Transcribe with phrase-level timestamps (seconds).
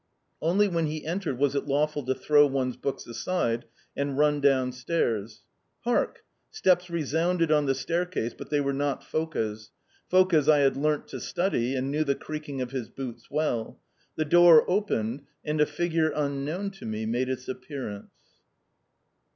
[0.41, 3.65] Only when he entered was it lawful to throw one's books aside
[3.95, 5.43] and run downstairs.
[5.81, 6.23] Hark!
[6.49, 9.69] Steps resounded on the staircase, but they were not Foka's.
[10.11, 13.79] Foka's I had learnt to study, and knew the creaking of his boots well.
[14.15, 18.09] The door opened, and a figure unknown to me made its appearance.